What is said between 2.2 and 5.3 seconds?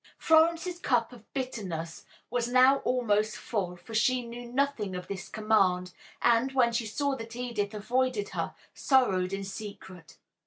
was now almost full, for she knew nothing of this